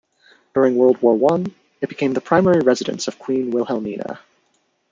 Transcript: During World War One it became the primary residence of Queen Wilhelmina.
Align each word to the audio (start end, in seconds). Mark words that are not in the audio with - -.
During 0.55 0.77
World 0.77 0.99
War 1.03 1.15
One 1.15 1.53
it 1.79 1.87
became 1.89 2.13
the 2.13 2.21
primary 2.21 2.61
residence 2.63 3.07
of 3.07 3.19
Queen 3.19 3.51
Wilhelmina. 3.51 4.19